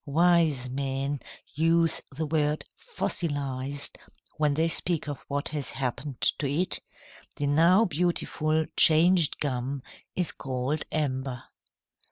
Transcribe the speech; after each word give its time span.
Wise 0.07 0.67
men 0.67 1.19
use 1.53 2.01
the 2.09 2.25
word 2.25 2.65
'fossilized' 2.75 3.99
when 4.37 4.55
they 4.55 4.67
speak 4.67 5.07
of 5.07 5.23
what 5.27 5.49
has 5.49 5.69
happened 5.69 6.19
to 6.39 6.49
it. 6.51 6.79
The 7.35 7.45
now 7.45 7.85
beautiful, 7.85 8.65
changed 8.75 9.39
gum 9.39 9.83
is 10.15 10.31
called 10.31 10.85
amber. 10.91 11.43